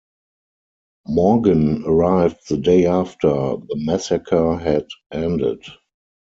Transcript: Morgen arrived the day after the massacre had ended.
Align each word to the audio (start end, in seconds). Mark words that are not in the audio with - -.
Morgen 1.07 1.83
arrived 1.85 2.49
the 2.49 2.57
day 2.57 2.87
after 2.87 3.27
the 3.29 3.75
massacre 3.85 4.57
had 4.57 4.87
ended. 5.11 5.61